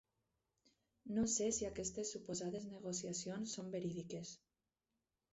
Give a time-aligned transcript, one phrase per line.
[1.17, 4.33] No sé si aquestes suposades negociacions són verídiques.